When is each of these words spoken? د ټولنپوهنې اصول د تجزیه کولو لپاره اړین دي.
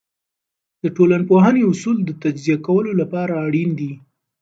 د 0.81 0.83
ټولنپوهنې 0.95 1.61
اصول 1.71 1.97
د 2.03 2.09
تجزیه 2.21 2.57
کولو 2.67 2.91
لپاره 3.01 3.33
اړین 3.45 3.69
دي. 3.79 3.91